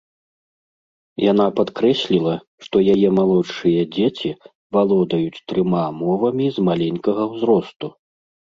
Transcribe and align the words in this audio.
Яна 1.31 1.45
падкрэсліла, 1.59 2.33
што 2.67 2.75
яе 2.93 3.09
малодшыя 3.19 3.81
дзеці 3.97 4.29
валодаюць 4.79 5.43
трыма 5.53 5.85
мовамі 6.01 6.47
з 6.57 6.69
маленькага 6.73 7.23
ўзросту. 7.37 7.87